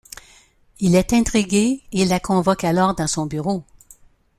Il 0.79 0.95
est 0.95 1.13
intrigué, 1.13 1.83
et 1.91 2.05
la 2.05 2.19
convoque 2.19 2.63
alors 2.63 2.95
dans 2.95 3.05
son 3.05 3.27
bureau. 3.27 3.63